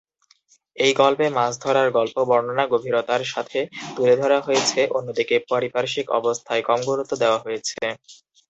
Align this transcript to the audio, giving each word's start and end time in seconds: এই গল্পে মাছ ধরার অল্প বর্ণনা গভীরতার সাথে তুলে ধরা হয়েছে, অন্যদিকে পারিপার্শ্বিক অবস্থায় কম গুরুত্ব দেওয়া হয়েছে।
এই 0.75 0.91
গল্পে 1.01 1.25
মাছ 1.37 1.53
ধরার 1.61 1.87
অল্প 1.95 2.15
বর্ণনা 2.29 2.65
গভীরতার 2.73 3.23
সাথে 3.33 3.59
তুলে 3.95 4.15
ধরা 4.21 4.39
হয়েছে, 4.39 4.79
অন্যদিকে 4.97 5.35
পারিপার্শ্বিক 5.49 6.07
অবস্থায় 6.19 6.63
কম 6.67 6.79
গুরুত্ব 6.89 7.13
দেওয়া 7.21 7.39
হয়েছে। 7.45 7.81